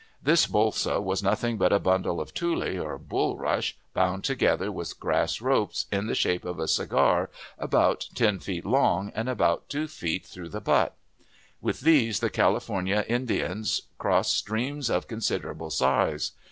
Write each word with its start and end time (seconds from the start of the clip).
This 0.19 0.47
bolsa 0.47 0.99
was 0.99 1.21
nothing 1.21 1.57
but 1.59 1.71
a 1.71 1.77
bundle 1.79 2.19
of 2.19 2.33
tule, 2.33 2.63
or 2.81 2.97
bullrush, 2.97 3.73
bound 3.93 4.23
together 4.23 4.71
with 4.71 4.99
grass 4.99 5.41
ropes 5.41 5.85
in 5.91 6.07
the 6.07 6.15
shape 6.15 6.43
of 6.43 6.57
a 6.59 6.67
cigar, 6.67 7.29
about 7.59 8.07
ten 8.15 8.39
feet 8.39 8.65
long 8.65 9.11
and 9.13 9.29
about 9.29 9.69
two 9.69 9.87
feet 9.87 10.25
through 10.25 10.49
the 10.49 10.59
butt. 10.59 10.95
With 11.61 11.81
these 11.81 12.19
the 12.19 12.31
California 12.31 13.05
Indiana 13.07 13.63
cross 13.99 14.29
streams 14.31 14.89
of 14.89 15.07
considerable 15.07 15.69
size. 15.69 16.31